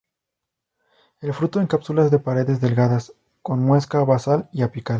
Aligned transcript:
El 1.19 1.31
fruto 1.31 1.61
en 1.61 1.67
cápsulas 1.67 2.09
de 2.09 2.17
paredes 2.17 2.59
delgadas, 2.59 3.13
con 3.43 3.59
muesca 3.59 4.03
basal 4.03 4.49
y 4.51 4.63
apical. 4.63 4.89